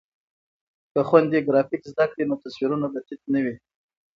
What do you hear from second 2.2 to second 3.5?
نو تصویرونه به تت نه